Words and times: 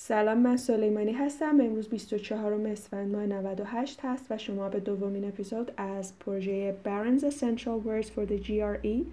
سلام 0.00 0.38
من 0.38 0.56
سلیمانی 0.56 1.12
هستم. 1.12 1.60
امروز 1.60 1.88
24 1.88 2.52
اسفند 2.52 3.12
ماه 3.12 3.26
98 3.26 4.00
هست 4.02 4.26
و 4.30 4.38
شما 4.38 4.68
به 4.68 4.80
دومین 4.80 5.24
اپیزود 5.24 5.72
از 5.76 6.18
پروژه 6.18 6.76
Barron's 6.84 7.22
Essential 7.22 7.86
Words 7.86 8.06
for 8.06 8.30
the 8.30 8.46
GRE 8.46 9.04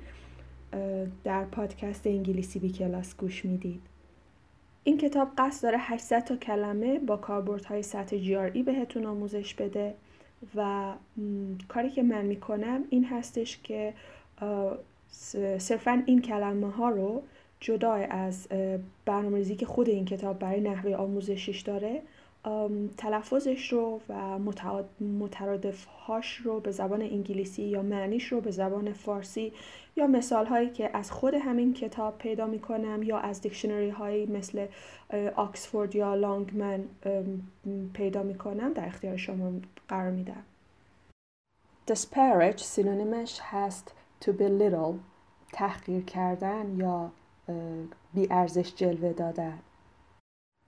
در 1.23 1.45
پادکست 1.45 2.07
انگلیسی 2.07 2.59
بی 2.59 2.71
کلاس 2.71 3.17
گوش 3.17 3.45
می‌دید. 3.45 3.81
این 4.83 4.97
کتاب 4.97 5.27
قصد 5.37 5.63
داره 5.63 5.77
800 5.79 6.23
تا 6.23 6.35
کلمه 6.35 6.99
با 6.99 7.17
کاربردهای 7.17 7.83
سطح 7.83 8.17
GRE 8.17 8.57
بهتون 8.57 9.05
آموزش 9.05 9.53
بده 9.53 9.95
و 10.55 10.91
کاری 11.67 11.89
که 11.89 12.03
من 12.03 12.25
می‌کنم 12.25 12.83
این 12.89 13.05
هستش 13.05 13.59
که 13.63 13.93
صرفا 15.57 16.03
این 16.05 16.21
کلمه 16.21 16.71
ها 16.71 16.89
رو 16.89 17.23
جدا 17.59 17.93
از 17.93 18.47
برنامه‌ریزی 19.05 19.55
که 19.55 19.65
خود 19.65 19.89
این 19.89 20.05
کتاب 20.05 20.39
برای 20.39 20.61
نحوه 20.61 20.95
آموزشش 20.95 21.61
داره 21.61 22.01
تلفظش 22.97 23.73
رو 23.73 24.01
و 24.09 24.39
مترادف 25.01 25.85
هاش 25.85 26.35
رو 26.35 26.59
به 26.59 26.71
زبان 26.71 27.01
انگلیسی 27.01 27.63
یا 27.63 27.81
معنیش 27.81 28.25
رو 28.25 28.41
به 28.41 28.51
زبان 28.51 28.93
فارسی 28.93 29.53
یا 29.95 30.07
مثال 30.07 30.45
هایی 30.45 30.69
که 30.69 30.97
از 30.97 31.11
خود 31.11 31.33
همین 31.33 31.73
کتاب 31.73 32.17
پیدا 32.17 32.45
می 32.45 32.59
کنم 32.59 33.03
یا 33.03 33.17
از 33.17 33.41
دیکشنری 33.41 33.89
هایی 33.89 34.25
مثل 34.25 34.67
آکسفورد 35.35 35.95
یا 35.95 36.15
لانگمن 36.15 36.83
پیدا 37.93 38.23
می 38.23 38.35
کنم 38.35 38.73
در 38.73 38.85
اختیار 38.85 39.17
شما 39.17 39.51
قرار 39.87 40.11
میدم. 40.11 40.43
Disparage 41.91 42.61
سینونیمش 42.61 43.39
هست 43.41 43.93
to 44.21 44.27
belittle 44.27 44.95
تحقیر 45.53 46.03
کردن 46.03 46.75
یا 46.77 47.11
بی 48.13 48.27
ارزش 48.31 48.75
جلوه 48.75 49.13
دادن 49.13 49.59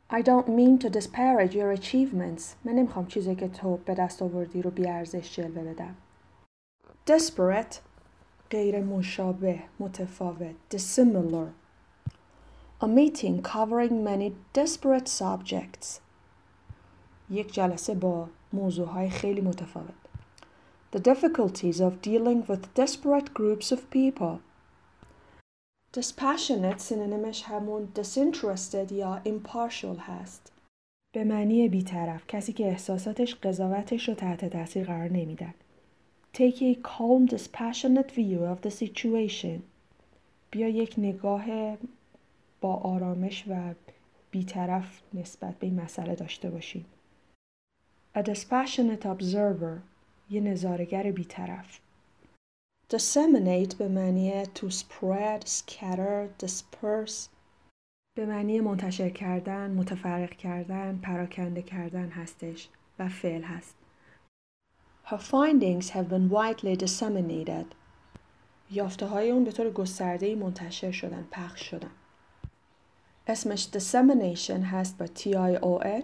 I 0.09 0.21
don't 0.21 0.47
mean 0.47 0.79
to 0.79 0.89
disparage 0.89 1.53
your 1.53 1.71
achievements. 1.71 2.43
من 2.65 2.73
نمی‌خوام 2.73 3.05
چیزی 3.07 3.35
که 3.35 3.47
تو 3.47 3.77
به 3.77 3.93
دست 3.93 4.21
آوردی 4.21 4.61
رو 4.61 4.71
بی 4.71 4.87
ارزش 4.87 5.35
جلوه 5.35 5.63
بدم. 5.63 5.95
Disparate 7.07 7.75
غیر 8.49 8.83
مشابه 8.83 9.59
متفاوت 9.79 10.55
dissimilar 10.75 11.47
A 12.81 12.87
meeting 12.87 13.41
covering 13.41 14.03
many 14.03 14.31
disparate 14.53 15.07
subjects 15.07 15.99
یک 17.29 17.53
جلسه 17.53 17.95
با 17.95 18.29
موضوعهای 18.53 19.09
خیلی 19.09 19.41
متفاوت 19.41 19.93
The 20.95 20.99
difficulties 20.99 21.81
of 21.81 22.01
dealing 22.01 22.47
with 22.49 22.73
disparate 22.75 23.33
groups 23.33 23.71
of 23.71 23.79
people 23.91 24.39
Dispassionate 25.95 26.77
سینونیمش 26.77 27.43
همون 27.43 27.87
disinterested 27.95 28.91
یا 28.91 29.21
impartial 29.25 29.99
هست. 29.99 30.51
به 31.15 31.23
معنی 31.23 31.69
بیطرف 31.69 32.27
کسی 32.27 32.53
که 32.53 32.65
احساساتش 32.67 33.35
قضاوتش 33.35 34.09
رو 34.09 34.15
تحت 34.15 34.45
تاثیر 34.45 34.85
قرار 34.85 35.09
نمیدن. 35.11 35.53
Take 36.33 36.55
a 36.55 36.75
calm 36.75 37.35
dispassionate 37.35 38.11
view 38.11 38.55
of 38.55 38.67
the 38.67 38.69
situation. 38.69 39.61
بیا 40.51 40.67
یک 40.67 40.95
نگاه 40.97 41.45
با 42.61 42.73
آرامش 42.73 43.43
و 43.47 43.73
بیطرف 44.31 45.01
نسبت 45.13 45.55
به 45.59 45.67
این 45.67 45.81
مسئله 45.81 46.15
داشته 46.15 46.49
باشیم. 46.49 46.85
A 48.17 48.19
dispassionate 48.19 49.05
observer 49.05 49.81
یه 50.29 50.41
نظارگر 50.41 51.11
بیطرف. 51.11 51.79
Disseminate 52.93 53.75
به 53.75 53.87
معنی 53.87 54.45
to 54.45 54.69
spread, 54.71 55.47
scatter, 55.47 56.45
disperse 56.45 57.29
به 58.17 58.25
معنی 58.25 58.59
منتشر 58.59 59.09
کردن، 59.09 59.71
متفرق 59.71 60.29
کردن، 60.29 60.99
پراکنده 61.03 61.61
کردن 61.61 62.09
هستش 62.09 62.69
و 62.99 63.09
فعل 63.09 63.41
هست. 63.41 63.75
Her 65.05 65.19
findings 65.19 65.89
have 65.89 66.09
been 66.09 66.29
widely 66.29 66.85
disseminated. 66.85 67.65
یافته 68.71 69.05
های 69.05 69.31
اون 69.31 69.43
به 69.43 69.51
طور 69.51 69.71
گسترده 69.71 70.35
منتشر 70.35 70.91
شدن، 70.91 71.27
پخش 71.31 71.69
شدن. 71.69 71.91
اسمش 73.27 73.67
dissemination 73.67 74.63
هست 74.63 74.97
با 74.97 75.05
T-I-O-N 75.05 76.03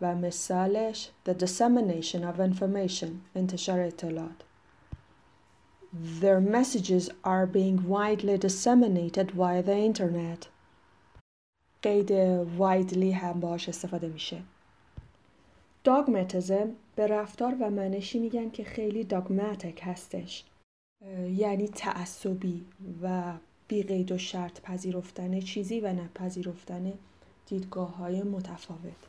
و 0.00 0.14
مثالش 0.14 1.10
the 1.28 1.32
dissemination 1.32 2.20
of 2.20 2.52
information 2.52 3.08
انتشار 3.34 3.80
اطلاعات. 3.80 4.47
Their 5.92 6.40
messages 6.40 7.08
are 7.24 7.46
being 7.46 7.88
widely 7.88 8.36
disseminated 8.36 9.30
via 9.30 9.62
the 9.62 9.76
internet. 9.76 10.48
قید 11.82 12.08
widely 12.58 13.12
هم 13.12 13.40
باش 13.40 13.68
استفاده 13.68 14.08
میشه. 14.08 14.42
داگمتیزم 15.84 16.70
به 16.96 17.06
رفتار 17.06 17.56
و 17.60 17.70
منشی 17.70 18.18
میگن 18.18 18.50
که 18.50 18.64
خیلی 18.64 19.04
داگماتیک 19.04 19.80
هستش. 19.82 20.44
یعنی 21.30 21.68
تعصبی 21.68 22.64
و 23.02 23.32
بی 23.68 23.82
قید 23.82 24.12
و 24.12 24.18
شرط 24.18 24.60
پذیرفتن 24.60 25.40
چیزی 25.40 25.80
و 25.80 25.92
نپذیرفتن 25.92 26.92
دیدگاه 27.46 27.96
های 27.96 28.22
متفاوت. 28.22 29.08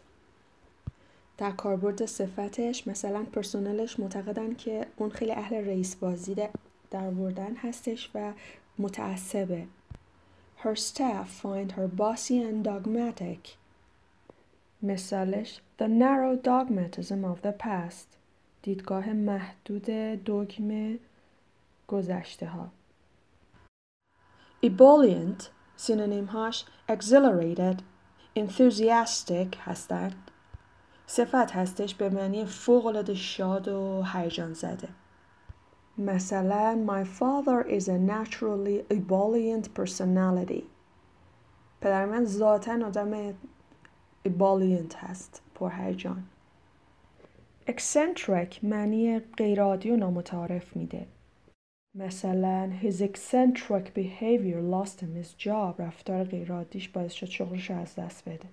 در 1.37 1.51
کاربرد 1.51 2.05
صفتش 2.05 2.87
مثلا 2.87 3.23
پرسونلش 3.23 3.99
معتقدن 3.99 4.53
که 4.53 4.85
اون 4.97 5.09
خیلی 5.09 5.31
اهل 5.31 5.55
رئیس 5.55 5.95
بازی 5.95 6.35
در 6.91 7.11
هستش 7.57 8.09
و 8.15 8.33
متعصبه. 8.77 9.67
Her 10.63 10.75
staff 10.75 11.41
find 11.41 11.71
her 11.71 11.87
bossy 11.87 12.41
and 12.41 12.65
dogmatic. 12.65 13.57
مثالش 14.83 15.59
The 15.77 15.87
narrow 15.87 16.35
dogmatism 16.35 17.23
of 17.23 17.41
the 17.41 17.53
past. 17.53 18.17
دیدگاه 18.61 19.13
محدود 19.13 19.85
دگم 20.25 20.97
گذشته 21.87 22.45
ها. 22.45 22.71
Ebullient 24.65 25.43
سینونیم 25.75 26.25
هاش 26.25 26.65
exhilarated 26.89 27.81
enthusiastic 28.39 29.57
هستند. 29.57 30.31
صفت 31.07 31.51
هستش 31.51 31.95
به 31.95 32.09
معنی 32.09 32.45
فوق 32.45 33.13
شاد 33.13 33.67
و 33.67 34.03
هیجان 34.13 34.53
زده. 34.53 34.89
مثلا 35.99 36.85
My 36.85 37.03
father 37.03 37.61
is 37.67 37.87
a 37.87 37.97
naturally 37.97 38.85
ebullient 38.89 39.73
personality. 39.73 40.63
پدر 41.81 42.05
من 42.05 42.25
ذاتا 42.25 42.85
آدم 42.85 43.33
ebullient 44.27 44.95
هست 44.95 45.41
پرهیجان 45.55 46.23
eccentric 47.67 48.63
معنی 48.63 49.19
غیرعادی 49.19 49.91
و 49.91 49.95
نامتعارف 49.95 50.75
میده. 50.75 51.05
مثلا 51.95 52.71
his 52.81 53.01
eccentric 53.01 53.93
behavior 53.93 54.61
lost 54.61 55.01
him 55.01 55.23
his 55.23 55.33
job. 55.45 55.79
رفتار 55.79 56.23
غیرعادیش 56.23 56.89
باعث 56.89 57.11
شد 57.11 57.25
شغلش 57.25 57.71
از 57.71 57.95
دست 57.95 58.29
بده. 58.29 58.49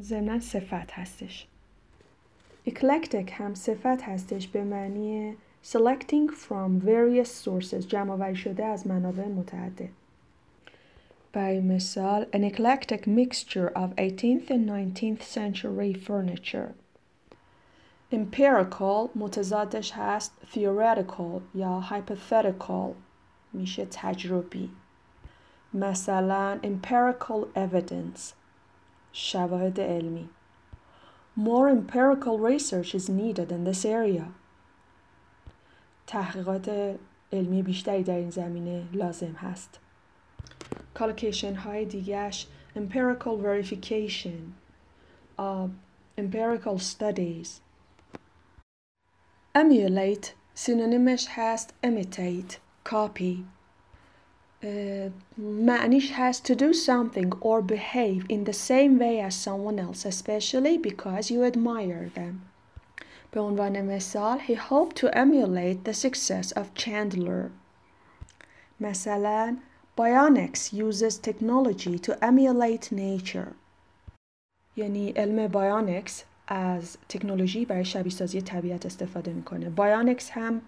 ضمنا 0.00 0.40
صفت 0.40 0.92
هستش. 0.92 1.46
Eclectic 2.68 3.30
هم 3.30 3.54
صفت 3.54 4.02
هستش 4.02 4.48
به 4.48 4.64
معنی 4.64 5.36
selecting 5.65 6.29
from 6.29 6.79
various 6.79 7.31
sources 7.31 7.87
جمع 7.87 8.33
شده 8.33 8.65
از 8.65 8.87
منابع 8.87 9.27
متعدد 9.27 9.89
برای 11.33 11.59
مثال 11.59 12.25
an 12.33 12.43
eclectic 12.53 13.07
mixture 13.07 13.71
of 13.75 13.95
18th 13.95 14.49
and 14.49 14.69
19th 14.69 15.21
century 15.21 15.93
furniture 15.93 16.73
empirical 18.11 19.09
متضادش 19.15 19.91
هست 19.95 20.31
theoretical 20.53 21.41
یا 21.55 21.83
hypothetical 21.89 22.95
میشه 23.53 23.87
تجربی 23.91 24.69
مثلا 25.73 26.59
empirical 26.63 27.57
evidence 27.57 28.33
شواهد 29.11 29.79
علمی 29.79 30.29
more 31.37 31.69
empirical 31.69 32.37
research 32.39 32.95
is 32.95 33.09
needed 33.09 33.51
in 33.51 33.63
this 33.63 33.85
area 33.85 34.27
تحقیقات 36.06 36.96
علمی 37.32 37.62
بیشتری 37.62 38.02
در 38.02 38.16
این 38.16 38.30
زمینه 38.30 38.82
لازم 38.92 39.32
هست. 39.32 39.80
کالوکیشن 40.94 41.54
های 41.54 41.84
دیگرش 41.84 42.46
empirical 42.76 43.36
verification 43.42 44.54
uh, 45.38 45.68
empirical 46.18 46.78
studies 46.78 47.60
emulate 49.54 50.26
سینونیمش 50.54 51.26
هست 51.30 51.74
imitate 51.86 52.56
copy 52.88 53.44
uh, 54.62 54.66
معنیش 55.38 56.12
هست 56.14 56.52
to 56.52 56.56
do 56.56 56.72
something 56.72 57.32
or 57.40 57.62
behave 57.62 58.24
in 58.28 58.44
the 58.44 58.52
same 58.52 58.98
way 58.98 59.20
as 59.20 59.34
someone 59.34 59.78
else 59.78 60.04
especially 60.04 60.78
because 60.78 61.30
you 61.30 61.44
admire 61.44 62.10
them 62.14 62.55
به 63.30 63.40
عنوان 63.40 63.82
مثال 63.82 64.38
he 64.38 64.54
hoped 64.54 64.96
to 64.96 65.06
emulate 65.06 65.88
the 65.88 65.94
success 65.94 66.52
of 66.52 66.82
Chandler. 66.82 67.50
مثلا 68.80 69.56
Bionics 69.98 70.72
uses 70.72 71.18
technology 71.18 71.98
to 71.98 72.12
emulate 72.22 72.92
nature. 72.92 73.54
یعنی 74.76 75.10
علم 75.10 75.48
بایانکس 75.48 76.24
از 76.48 76.96
تکنولوژی 77.08 77.64
برای 77.64 77.84
شبیه 77.84 78.12
سازی 78.12 78.42
طبیعت 78.42 78.86
استفاده 78.86 79.32
می‌کنه 79.32 79.70
بایانکس 79.70 80.30
هم 80.30 80.62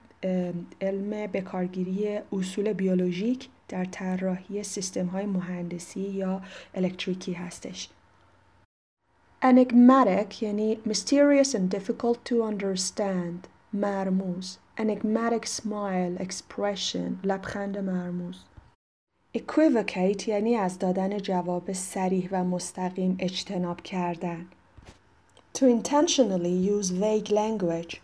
علم 0.81 1.27
بکارگیری 1.27 2.19
اصول 2.33 2.73
بیولوژیک 2.73 3.49
در 3.69 3.85
طراحی 3.85 4.63
سیستم 4.63 5.07
های 5.07 5.27
مهندسی 5.27 6.01
یا 6.01 6.43
الکتریکی 6.75 7.33
هستش 7.33 7.89
enigmatic 9.44 10.42
یعنی 10.42 10.80
mysterious 10.86 11.54
and 11.54 11.70
difficult 11.70 12.18
to 12.26 12.36
understand 12.44 13.48
مرموز 13.74 14.58
enigmatic 14.78 15.46
smile 15.46 16.18
expression 16.20 17.12
لبخند 17.24 17.78
مرموز 17.78 18.44
equivocate 19.38 20.28
یعنی 20.28 20.56
از 20.56 20.80
دادن 20.80 21.18
جواب 21.18 21.74
سریح 21.74 22.30
و 22.32 22.44
مستقیم 22.44 23.16
اجتناب 23.20 23.82
کردن 23.82 24.46
to 25.58 25.62
intentionally 25.62 26.82
use 26.82 26.90
vague 26.90 27.30
language 27.30 27.98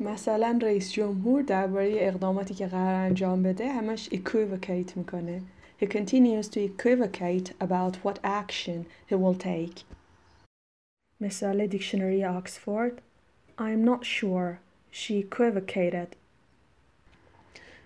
مثلا 0.00 0.58
رئیس 0.62 0.92
جمهور 0.92 1.42
درباره 1.42 1.96
اقداماتی 2.00 2.54
که 2.54 2.66
قرار 2.66 2.94
انجام 2.94 3.42
بده 3.42 3.72
همش 3.72 4.08
equivocate 4.08 4.96
میکنه 4.96 5.42
He 5.80 5.86
continues 5.86 6.48
to 6.48 6.60
equivocate 6.60 7.52
about 7.58 7.96
what 8.04 8.18
action 8.22 8.84
he 9.06 9.14
will 9.14 9.34
take. 9.34 9.84
مثال 11.25 11.67
دیکشنری 11.67 12.25
آکسفورد 12.25 13.01
I'm 13.57 13.85
not 13.85 14.03
sure. 14.05 14.59
She 14.91 15.19
equivocated. 15.19 16.09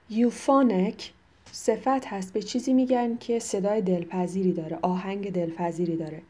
Euphonic 0.10 1.04
صفت 1.52 2.06
هست 2.06 2.34
به 2.34 2.42
چیزی 2.42 2.74
میگن 2.74 3.18
که 3.18 3.40
صدای 3.40 3.82
دلپذیری 3.82 4.54
داره 4.54 4.80
آهنگ 4.82 5.32
دلپذیری 5.32 5.98
داره 5.98 6.22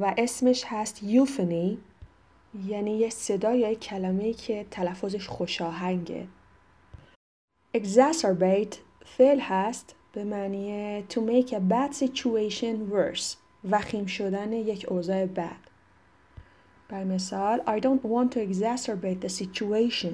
و 0.00 0.14
اسمش 0.18 0.64
هست 0.66 1.02
یوفنی 1.02 1.78
یعنی 2.66 2.98
یه 2.98 3.10
صدا 3.10 3.54
یا 3.54 3.74
کلمه 3.74 4.32
که 4.32 4.66
تلفظش 4.70 5.28
خوشاهنگه 5.28 6.26
exacerbate 7.76 8.76
فعل 9.04 9.40
هست 9.40 9.94
به 10.12 10.24
معنی 10.24 11.04
to 11.10 11.16
make 11.16 11.50
a 11.50 11.60
bad 11.70 11.96
situation 12.04 12.92
worse 12.92 13.36
وخیم 13.70 14.06
شدن 14.06 14.52
یک 14.52 14.86
اوضاع 14.88 15.26
بد 15.26 15.67
بر 16.89 17.03
مثال 17.03 17.61
I 17.67 17.79
don't 17.79 18.03
want 18.03 18.31
to 18.33 18.39
exacerbate 18.39 19.25
the 19.25 19.29
situation 19.29 20.13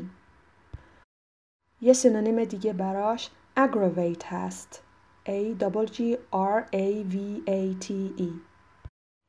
یه 1.81 1.93
سینونیم 1.93 2.43
دیگه 2.43 2.73
براش 2.73 3.29
aggravate 3.57 4.23
هست 4.25 4.83
A 5.25 5.55
G 5.85 6.17
R 6.33 6.59
A 6.73 7.03
V 7.13 7.15
A 7.47 7.85
T 7.85 7.91
E 8.21 8.31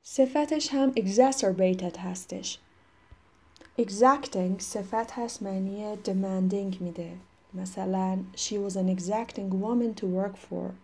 صفتش 0.03 0.69
هم 0.73 0.93
exacerbated 0.93 1.99
هستش 1.99 2.59
exacting 3.81 4.59
صفت 4.59 5.13
هست 5.13 5.43
معنی 5.43 5.97
demanding 5.97 6.81
میده 6.81 7.17
مثلا 7.55 8.19
she 8.37 8.53
was 8.53 8.77
an 8.77 8.99
exacting 8.99 9.51
woman 9.51 10.01
to 10.01 10.05
work 10.07 10.37
for 10.37 10.75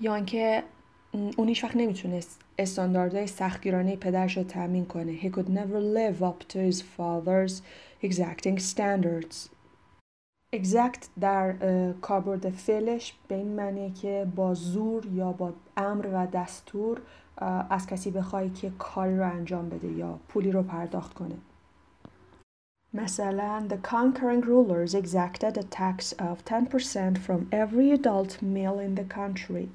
یا 0.00 0.14
اینکه 0.14 0.64
اون 1.13 1.47
هیچ 1.47 1.63
وقت 1.63 1.75
نمی‌تونست 1.75 2.39
استانداردهای 2.57 3.27
سختگیرانه 3.27 3.95
پدرش 3.95 4.37
رو 4.37 4.43
تامین 4.43 4.85
کنه. 4.85 5.19
He 5.19 5.29
could 5.29 5.49
never 5.49 5.79
live 5.79 6.23
up 6.23 6.53
to 6.53 6.57
his 6.71 6.81
father's 6.81 7.53
exacting 8.03 8.59
standards. 8.59 9.49
Exact 10.55 11.05
در 11.19 11.53
کاربرد 12.01 12.49
فعلش 12.49 13.13
به 13.27 13.35
این 13.35 13.47
معنیه 13.47 13.91
که 13.91 14.27
با 14.35 14.53
زور 14.53 15.05
یا 15.05 15.31
با 15.31 15.53
امر 15.77 16.07
و 16.13 16.27
دستور 16.27 17.01
از 17.69 17.87
کسی 17.87 18.11
بخوای 18.11 18.49
که 18.49 18.71
کاری 18.77 19.17
رو 19.17 19.31
انجام 19.31 19.69
بده 19.69 19.87
یا 19.87 20.19
پولی 20.27 20.51
رو 20.51 20.63
پرداخت 20.63 21.13
کنه. 21.13 21.35
مثلا 22.93 23.67
the 23.69 23.87
conquering 23.87 24.43
rulers 24.45 24.93
exacted 24.93 25.57
a 25.57 25.63
tax 25.63 26.13
of 26.19 26.45
10% 26.45 27.17
from 27.17 27.47
every 27.51 27.91
adult 27.91 28.41
male 28.41 28.79
in 28.79 28.95
the 28.95 29.15
country. 29.19 29.67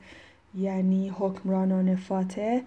یعنی 0.55 1.09
حکمرانان 1.09 1.97
فاتح 1.97 2.61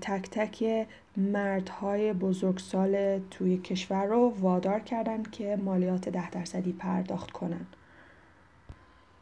تک 0.00 0.30
تک 0.30 0.86
مردهای 1.16 2.12
بزرگسال 2.12 3.20
توی 3.30 3.58
کشور 3.58 4.04
رو 4.04 4.34
وادار 4.40 4.80
کردن 4.80 5.22
که 5.22 5.56
مالیات 5.56 6.08
ده 6.08 6.30
درصدی 6.30 6.72
پرداخت 6.72 7.30
کنن 7.30 7.66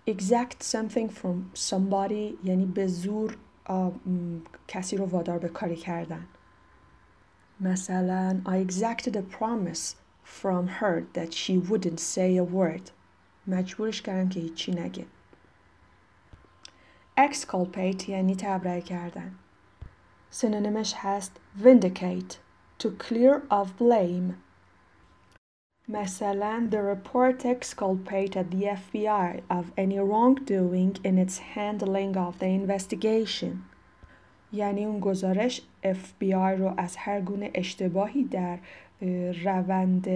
exact 0.06 0.62
something 0.62 1.09
from 1.09 1.55
somebody 1.55 2.35
یعنی 2.44 2.67
به 2.67 2.87
زور 2.87 3.37
کسی 4.69 4.97
رو 4.97 5.05
وادار 5.06 5.39
به 5.39 5.49
کاری 5.49 5.77
کردن. 5.77 6.27
مثلا 7.61 8.41
I 8.47 8.71
exacted 8.71 9.17
a 9.17 9.23
promise 9.23 9.97
from 10.25 10.67
her 10.67 11.03
that 11.15 11.33
she 11.33 11.59
wouldn't 11.59 12.00
say 12.00 12.37
a 12.37 12.44
word. 12.44 12.91
مجبورش 13.47 14.03
کردن 14.03 14.29
که 14.29 14.41
هیچی 14.41 14.73
نگه. 14.73 15.06
Exculpate 17.20 18.09
یعنی 18.09 18.37
تبرئه 18.37 18.81
کردن 18.81 19.35
سینونیمش 20.31 20.94
هست 20.97 21.41
vindicate 21.62 22.37
to 22.82 22.88
clear 22.88 23.43
of 23.50 23.67
blame 23.79 24.32
مثلا 25.88 26.69
the 26.70 26.82
report 26.82 27.44
exculpated 27.44 28.50
the 28.50 28.64
FBI 28.64 29.41
of 29.50 29.64
any 29.76 29.99
wrongdoing 29.99 30.97
in 31.05 31.19
its 31.19 31.38
handling 31.38 32.17
of 32.17 32.38
the 32.38 32.47
investigation 32.47 33.56
یعنی 34.53 34.85
اون 34.85 35.00
گزارش 35.00 35.62
FBI 35.85 36.58
رو 36.58 36.75
از 36.76 36.97
هر 36.97 37.20
گونه 37.20 37.50
اشتباهی 37.55 38.25
در 38.25 38.58
روند 39.44 40.06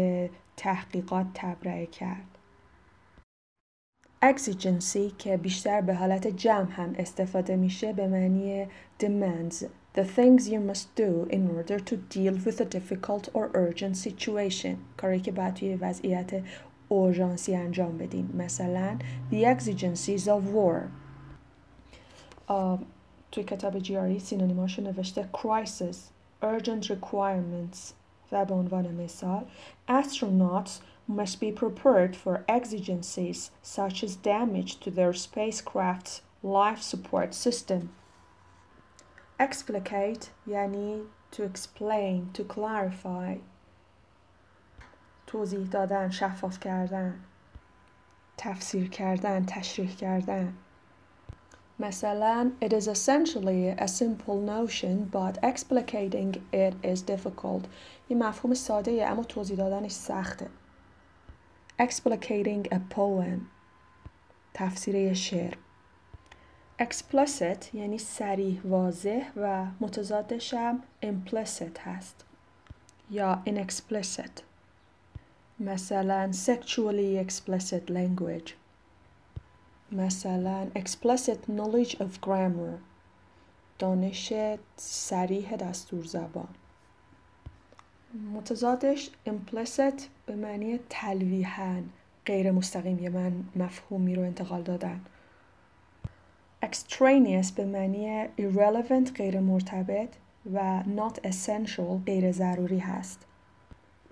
تحقیقات 0.56 1.26
تبرئه 1.34 1.87
کرد 1.87 2.35
exigency 4.22 5.12
که 5.18 5.36
بیشتر 5.36 5.80
به 5.80 5.94
حالت 5.94 6.26
جمع 6.26 6.70
هم 6.70 6.94
استفاده 6.98 7.56
میشه 7.56 7.92
به 7.92 8.06
معنی 8.06 8.66
demands 9.02 9.64
the 9.96 10.04
things 10.04 10.48
you 10.48 10.60
must 10.70 10.86
do 10.96 11.26
in 11.30 11.50
order 11.56 11.78
to 11.78 11.96
deal 11.96 12.34
with 12.46 12.60
a 12.60 12.64
difficult 12.64 13.28
or 13.34 13.50
urgent 13.54 13.96
situation 13.96 14.76
کاری 14.96 15.20
که 15.20 15.32
باید 15.32 15.54
توی 15.54 15.74
وضعیت 15.74 16.42
اورژانسی 16.88 17.56
انجام 17.56 17.98
بدین 17.98 18.30
مثلا 18.36 18.98
the 19.30 19.44
exigencies 19.44 20.22
of 20.22 20.42
war 20.54 20.80
توی 23.32 23.44
کتاب 23.44 23.78
جیاری 23.78 24.18
سینونیماشو 24.18 24.82
نوشته 24.82 25.28
crisis 25.32 25.96
urgent 26.42 26.84
requirements 26.84 27.92
و 28.31 28.45
به 28.45 28.53
عنوان 28.53 28.88
مثال 28.88 29.45
astronauts 29.89 30.71
must 31.10 31.39
be 31.39 31.51
prepared 31.51 32.15
for 32.15 32.43
exigencies 32.48 33.51
such 33.62 34.03
as 34.03 34.15
damage 34.15 34.79
to 34.79 34.89
their 34.91 35.13
spacecraft's 35.13 36.21
life 36.43 36.81
support 36.81 37.33
system. 37.33 37.89
Explicate 39.39 40.29
یعنی 40.48 41.01
to 41.31 41.43
explain, 41.43 42.31
to 42.33 42.43
clarify. 42.43 43.38
توضیح 45.27 45.67
دادن، 45.67 46.10
شفاف 46.10 46.60
کردن. 46.60 47.19
تفسیر 48.38 48.89
کردن، 48.89 49.45
تشریح 49.45 49.95
کردن. 49.95 50.53
مثلا 51.78 52.52
it 52.61 52.73
is 52.73 52.88
essentially 52.88 53.68
a 53.68 53.88
simple 53.88 54.40
notion 54.40 55.11
but 55.11 55.38
explicating 55.42 56.37
it 56.52 56.75
is 56.83 57.02
difficult. 57.02 57.64
یه 58.09 58.16
مفهوم 58.16 58.54
ساده 58.54 59.06
اما 59.11 59.23
توضیح 59.23 59.56
دادنش 59.56 59.92
سخته. 59.92 60.47
explicating 61.83 62.66
a 62.73 62.78
poem 62.95 63.40
تفسیر 64.54 65.14
شعر 65.14 65.59
explicit 66.83 67.75
یعنی 67.75 67.99
سریح 67.99 68.66
واضح 68.66 69.33
و 69.37 69.66
متضادش 69.80 70.54
هم 70.54 70.83
implicit 71.04 71.78
هست 71.80 72.25
یا 73.11 73.42
inexplicit 73.47 74.42
مثلا 75.61 76.33
sexually 76.33 77.26
explicit 77.26 77.90
language 77.90 78.52
مثلا 79.93 80.66
explicit 80.75 81.38
knowledge 81.49 81.95
of 81.95 82.21
grammar 82.26 82.81
دانش 83.78 84.33
سریح 84.76 85.57
دستور 85.57 86.05
زبان 86.05 86.49
متضادش 88.35 89.11
implicit 89.28 90.02
به 90.26 90.35
معنی 90.37 90.81
تلویحا 90.90 91.83
غیر 92.26 92.50
مستقیم 92.50 92.99
یه 92.99 93.11
من 93.11 93.45
مفهومی 93.57 94.14
رو 94.14 94.23
انتقال 94.23 94.62
دادن 94.62 95.00
extraneous 96.64 97.52
به 97.57 97.64
معنی 97.64 98.26
irrelevant 98.26 99.12
غیر 99.16 99.40
مرتبط 99.40 100.09
و 100.52 100.83
not 100.83 101.28
essential 101.28 102.05
غیر 102.07 102.33
ضروری 102.33 102.78
هست 102.78 103.26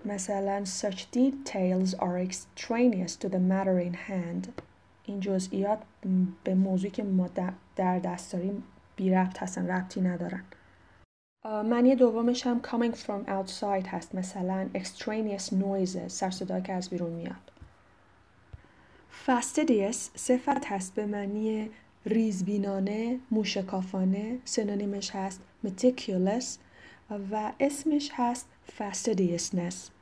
مثلا 0.05 0.65
such 0.65 1.05
details 1.15 1.93
are 1.93 2.17
extraneous 2.17 3.15
to 3.15 3.29
the 3.29 3.39
matter 3.39 3.79
in 3.79 3.93
hand 3.93 4.47
این 5.05 5.19
جزئیات 5.19 5.79
به 6.43 6.55
موضوعی 6.55 6.91
که 6.91 7.03
ما 7.03 7.29
در 7.75 7.99
دست 7.99 8.33
داریم 8.33 8.63
بی 8.95 9.11
ربط 9.11 9.43
هستن 9.43 9.67
ربطی 9.67 10.01
ندارن. 10.01 10.43
معنی 11.45 11.95
دومش 11.95 12.47
هم 12.47 12.61
coming 12.63 12.95
from 12.95 13.29
outside 13.29 13.87
هست 13.87 14.15
مثلا 14.15 14.69
extraneous 14.75 15.53
noises 15.53 16.07
سر 16.07 16.29
صدا 16.29 16.59
که 16.59 16.73
از 16.73 16.89
بیرون 16.89 17.11
میاد. 17.11 17.51
Fastidious 19.27 19.97
صفت 20.15 20.65
هست 20.65 20.95
به 20.95 21.05
معنی 21.05 21.69
ریزبینانه 22.05 23.19
موشکافانه 23.31 24.39
سنونیمش 24.45 25.11
هست 25.11 25.41
meticulous 25.65 26.45
و 27.31 27.51
اسمش 27.59 28.11
هست 28.13 28.47
fastidiousness. 28.77 29.94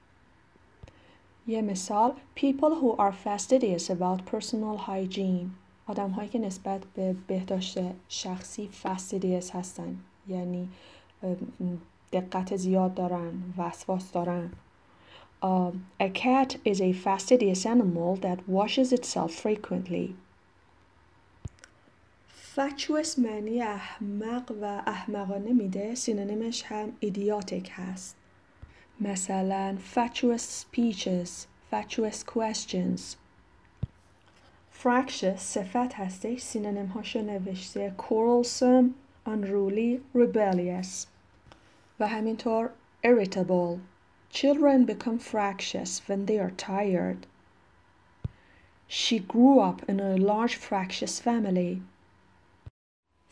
یه 1.48 1.62
مثال 1.62 2.14
people 2.36 2.76
who 2.82 2.98
are 2.98 3.14
fastidious 3.26 3.90
about 3.90 4.26
personal 4.32 4.78
hygiene 4.88 5.50
آدم 5.88 6.10
هایی 6.10 6.30
که 6.30 6.40
نسبت 6.40 6.82
به 6.96 7.16
بهداشت 7.28 7.80
شخصی 8.10 8.70
fastidious 8.84 9.56
هستن 9.56 9.98
یعنی 10.28 10.70
دقت 12.12 12.56
زیاد 12.56 12.94
دارن 12.94 13.34
وسواس 13.58 14.12
دارن 14.12 14.52
a 16.00 16.10
cat 16.10 16.56
is 16.66 16.80
a 16.80 16.94
fastidious 16.94 17.66
animal 17.66 18.16
that 18.16 18.40
washes 18.48 18.94
itself 18.94 19.32
frequently 19.32 20.16
fatuous 22.56 23.20
معنی 23.20 23.62
احمق 23.62 24.52
و 24.62 24.82
احمقانه 24.88 25.54
میده 25.54 25.96
سینونیمش 25.96 26.64
هم 26.64 26.92
ایدیاتیک 27.00 27.72
هست 27.74 28.16
مثلا 29.01 29.77
fatuous 29.95 30.65
speeches 30.65 31.47
fatuous 31.71 32.23
questions 32.23 33.17
fractious 34.71 35.41
صفت 35.41 35.95
هستش 35.95 36.41
سینونیم 36.41 36.87
هاشو 36.87 37.23
نوشته 37.23 37.93
quarrelsome 37.99 38.95
unruly 39.27 40.01
rebellious 40.15 41.07
و 42.01 42.09
همینطور 42.09 42.71
irritable 43.07 43.79
children 44.31 44.85
become 44.85 45.19
fractious 45.19 46.01
when 46.09 46.27
they 46.27 46.39
are 46.39 46.51
tired 46.51 47.27
she 48.89 49.19
grew 49.19 49.61
up 49.61 49.83
in 49.89 50.01
a 50.01 50.17
large 50.17 50.57
fractious 50.57 51.21
family 51.21 51.83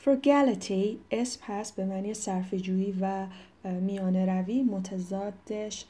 frugality 0.06 0.98
اسم 1.10 1.40
هست 1.46 1.76
به 1.76 1.84
معنی 1.84 2.14
صرفه‌جویی 2.14 2.98
و 3.00 3.26
میانه 3.63 4.25
روی 4.25 4.63
متضادش 4.63 5.85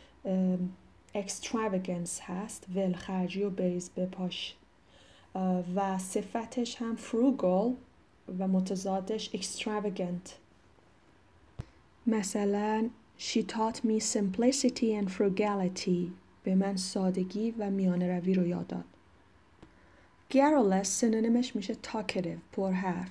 extravagance 1.15 2.21
هست 2.21 2.65
ولخرجی 2.75 3.43
و 3.43 3.49
بریز 3.49 3.89
بپاش 3.89 4.55
و 5.75 5.97
صفتش 5.97 6.75
هم 6.75 6.97
frugal 6.97 7.73
و 8.39 8.47
متضادش 8.47 9.29
extravagant 9.29 10.29
مثلا 12.07 12.89
She 13.19 13.43
taught 13.43 13.77
me 13.85 13.99
simplicity 13.99 14.95
and 14.99 15.09
frugality 15.09 16.11
به 16.43 16.55
من 16.55 16.77
سادگی 16.77 17.51
و 17.51 17.69
میانه 17.69 18.19
روی 18.19 18.33
رو 18.33 18.47
یاد 18.47 18.67
داد 18.67 18.85
garrulous 20.33 20.83
سنونیمش 20.83 21.55
میشه 21.55 21.73
talkative 21.73 22.59
حرف 22.59 23.09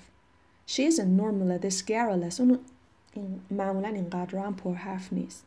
She 0.67 0.83
isn't 0.91 1.17
normally 1.21 1.69
this 1.69 1.83
garrulous 1.83 2.41
اون 2.41 2.59
این 3.13 3.41
معمولا 3.51 3.89
اینقدر 3.89 4.39
هم 4.39 4.57
حرف 4.75 5.13
نیست 5.13 5.45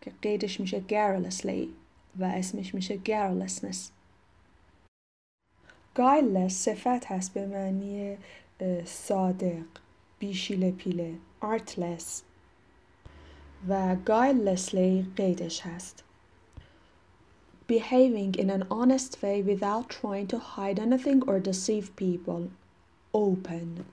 که 0.00 0.12
قیدش 0.22 0.60
میشه 0.60 0.82
garrulously 0.88 1.68
و 2.18 2.24
اسمش 2.24 2.74
میشه 2.74 2.98
garrulousness 3.04 3.90
guileless 5.96 6.48
صفت 6.48 7.06
هست 7.06 7.34
به 7.34 7.46
معنی 7.46 8.16
صادق 8.84 9.64
بیشیله 10.18 10.70
پیله 10.70 11.14
artless 11.42 12.22
و 13.68 13.96
guilelessly 14.06 15.16
قیدش 15.16 15.60
هست 15.60 16.04
behaving 17.68 18.34
in 18.34 18.50
an 18.50 18.64
honest 18.68 19.22
way 19.22 19.40
without 19.42 19.88
trying 19.88 20.26
to 20.26 20.38
hide 20.38 20.80
anything 20.80 21.22
or 21.28 21.38
deceive 21.38 21.94
people 21.94 22.42
open 23.14 23.84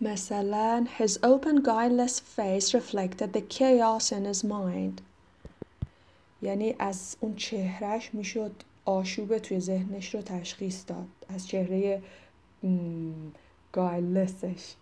مثلا 0.00 0.86
his 0.98 1.18
open 1.22 1.62
guileless 1.62 2.20
face 2.20 2.74
reflected 2.74 3.32
the 3.32 3.42
chaos 3.42 4.12
in 4.12 4.24
his 4.24 4.44
mind 4.44 5.02
یعنی 6.42 6.74
از 6.78 7.16
اون 7.20 7.36
چهرهش 7.36 8.10
می‌شد 8.12 8.52
آشوب 8.84 9.38
توی 9.38 9.60
ذهنش 9.60 10.14
رو 10.14 10.22
تشخیص 10.22 10.84
داد 10.86 11.08
از 11.28 11.48
چهره 11.48 12.02
گایلسش 13.72 14.74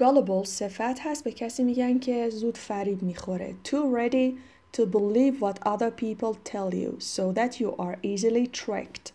gullible 0.00 0.44
صفت 0.44 1.00
هست 1.00 1.24
به 1.24 1.32
کسی 1.32 1.64
میگن 1.64 1.98
که 1.98 2.30
زود 2.30 2.58
فریب 2.58 3.02
می‌خوره 3.02 3.54
too 3.64 3.96
ready 3.96 4.32
to 4.76 4.82
believe 4.86 5.40
what 5.40 5.58
other 5.66 5.90
people 5.90 6.34
tell 6.52 6.74
you 6.74 7.00
so 7.00 7.32
that 7.32 7.60
you 7.60 7.76
are 7.78 7.96
easily 8.02 8.46
tricked 8.46 9.12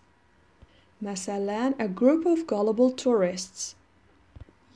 مثلا 1.01 1.74
a 1.79 1.88
group 1.88 2.25
of 2.25 2.48
gullible 2.48 3.03
tourists 3.03 3.75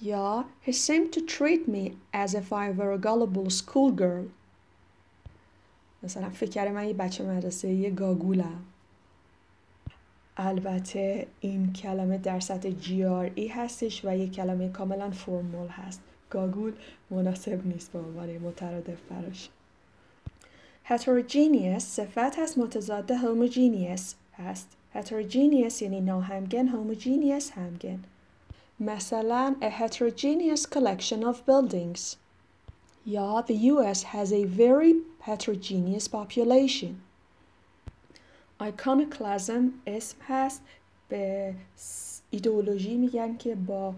یا 0.01 0.45
he 0.65 0.71
seemed 0.71 1.11
to 1.13 1.21
treat 1.21 1.67
me 1.67 1.93
as 2.13 2.33
if 2.33 2.53
I 2.53 2.71
were 2.71 2.91
a 2.91 2.97
gullible 2.97 3.49
schoolgirl. 3.49 4.29
مثلا 6.03 6.29
فکر 6.29 6.71
من 6.71 6.87
یه 6.87 6.93
بچه 6.93 7.23
مدرسه 7.23 7.69
یه 7.69 7.89
گاگولم. 7.89 8.61
البته 10.37 11.27
این 11.39 11.73
کلمه 11.73 12.17
در 12.17 12.39
سطح 12.39 12.69
ای 13.35 13.47
هستش 13.47 14.05
و 14.05 14.17
یک 14.17 14.31
کلمه 14.31 14.69
کاملا 14.69 15.11
فرمول 15.11 15.67
هست. 15.67 16.01
گاگول 16.29 16.73
مناسب 17.11 17.67
نیست 17.67 17.91
به 17.91 17.99
عنوان 17.99 18.37
مترادف 18.37 19.01
براش. 19.09 19.49
Heterogeneous 20.85 21.77
صفت 21.79 22.39
هست 22.39 22.57
متضاد 22.57 23.11
homogeneous 23.11 24.01
هست. 24.37 24.67
Heterogeneous 24.95 25.81
یعنی 25.81 26.01
ناهمگن 26.01 26.67
homogeneous 26.67 27.51
همگن. 27.51 27.99
مثلا 28.79 29.55
a 29.61 29.69
heterogeneous 29.69 30.65
collection 30.65 31.23
of 31.23 31.45
buildings 31.45 32.15
یا 33.05 33.43
the 33.47 33.55
US 33.73 34.03
has 34.03 34.31
a 34.31 34.45
very 34.45 34.93
heterogeneous 35.19 36.07
population 36.07 37.01
iconoclasm 38.61 39.63
اسم 39.87 40.17
هست 40.27 40.61
به 41.09 41.53
ایدئولوژی 42.31 42.97
میگن 42.97 43.37
که 43.37 43.55
با 43.55 43.93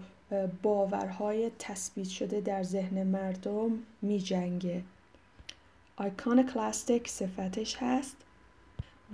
باورهای 0.62 1.50
تثبیت 1.58 2.08
شده 2.08 2.40
در 2.40 2.62
ذهن 2.62 3.02
مردم 3.02 3.70
میجنگه 4.02 4.82
iconoclastic 6.00 7.08
صفتش 7.08 7.76
هست 7.80 8.16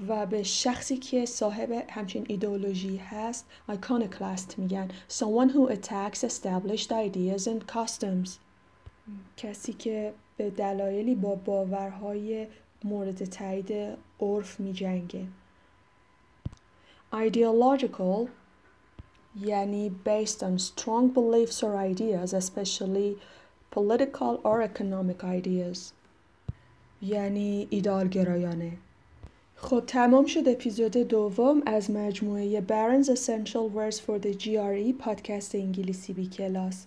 و 0.09 0.27
به 0.27 0.43
شخصی 0.43 0.97
که 0.97 1.27
صاحب 1.27 1.85
همچین 1.91 2.27
ایدئولوژی 2.29 2.97
هست 2.97 3.47
iconoclast 3.71 4.59
میگن 4.59 4.89
someone 5.11 5.51
who 5.51 5.73
attacks 5.73 6.25
established 6.25 6.91
ideas 6.91 7.47
and 7.47 7.73
customs 7.73 8.31
کسی 9.37 9.73
که 9.73 10.13
به 10.37 10.51
دلایلی 10.51 11.15
با 11.15 11.35
باورهای 11.35 12.47
مورد 12.85 13.25
تایید 13.25 13.97
عرف 14.21 14.61
می 14.61 14.73
جنگه. 14.73 15.27
ideological 17.13 18.29
یعنی 19.41 19.91
based 20.05 20.39
on 20.43 20.59
strong 20.59 21.15
beliefs 21.15 21.63
or 21.63 21.77
ideas 21.77 22.33
especially 22.33 23.17
political 23.71 24.41
or 24.45 24.63
economic 24.63 25.25
ideas 25.25 25.79
یعنی 27.03 27.67
ایدال 27.71 28.09
گرایانه 28.09 28.73
خب 29.61 29.83
تمام 29.87 30.27
شد 30.27 30.49
اپیزود 30.49 30.97
دوم 30.97 31.63
از 31.67 31.91
مجموعه 31.91 32.61
Barron's 32.61 33.07
Essential 33.07 33.75
Words 33.75 33.97
for 33.97 34.25
the 34.25 34.45
GRE 34.45 34.93
پادکست 34.99 35.55
انگلیسی 35.55 36.13
بی 36.13 36.27
کلاس 36.27 36.87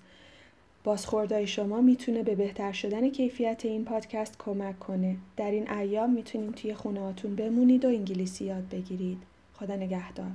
بازخوردهای 0.84 1.48
شما 1.48 1.82
می‌تونه 1.82 2.24
به 2.24 2.36
بهتر 2.36 2.72
شدن 2.72 3.10
کیفیت 3.10 3.62
این 3.64 3.86
پادکست 3.86 4.36
کمک 4.40 4.80
کنه. 4.80 5.18
در 5.38 5.52
این 5.52 5.72
ایام 5.72 6.14
می‌تونید 6.14 6.56
توی 6.56 6.74
خونه 6.74 7.14
بمونید 7.38 7.86
و 7.86 7.88
انگلیسی 7.88 8.46
یاد 8.46 8.70
بگیرید. 8.70 9.18
خدا 9.54 9.76
نگهدار. 9.76 10.32